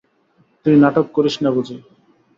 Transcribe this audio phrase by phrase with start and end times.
[0.65, 1.77] তুই নাটক করিস না বুঝি?